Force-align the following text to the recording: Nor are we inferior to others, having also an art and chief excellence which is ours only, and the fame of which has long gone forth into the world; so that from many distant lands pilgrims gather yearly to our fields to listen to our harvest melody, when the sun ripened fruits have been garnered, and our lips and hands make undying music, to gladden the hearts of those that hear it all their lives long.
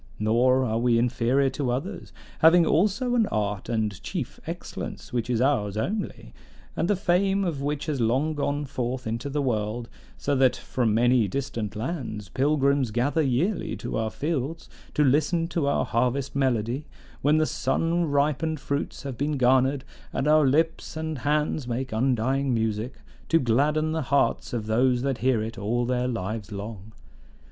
Nor 0.17 0.65
are 0.65 0.79
we 0.79 0.97
inferior 0.97 1.51
to 1.51 1.69
others, 1.69 2.11
having 2.39 2.65
also 2.65 3.13
an 3.13 3.27
art 3.27 3.69
and 3.69 4.01
chief 4.01 4.39
excellence 4.47 5.13
which 5.13 5.29
is 5.29 5.39
ours 5.39 5.77
only, 5.77 6.33
and 6.75 6.87
the 6.87 6.95
fame 6.95 7.43
of 7.43 7.61
which 7.61 7.85
has 7.85 8.01
long 8.01 8.33
gone 8.33 8.65
forth 8.65 9.05
into 9.05 9.29
the 9.29 9.43
world; 9.43 9.89
so 10.17 10.35
that 10.37 10.55
from 10.55 10.95
many 10.95 11.27
distant 11.27 11.75
lands 11.75 12.29
pilgrims 12.29 12.89
gather 12.89 13.21
yearly 13.21 13.75
to 13.77 13.95
our 13.95 14.09
fields 14.09 14.67
to 14.95 15.03
listen 15.03 15.47
to 15.49 15.67
our 15.67 15.85
harvest 15.85 16.35
melody, 16.35 16.87
when 17.21 17.37
the 17.37 17.45
sun 17.45 18.05
ripened 18.05 18.59
fruits 18.59 19.03
have 19.03 19.19
been 19.19 19.37
garnered, 19.37 19.83
and 20.11 20.27
our 20.27 20.47
lips 20.47 20.97
and 20.97 21.19
hands 21.19 21.67
make 21.67 21.91
undying 21.91 22.55
music, 22.55 22.95
to 23.29 23.37
gladden 23.39 23.91
the 23.91 24.01
hearts 24.09 24.51
of 24.51 24.65
those 24.65 25.03
that 25.03 25.19
hear 25.19 25.43
it 25.43 25.59
all 25.59 25.85
their 25.85 26.07
lives 26.07 26.51
long. 26.51 26.91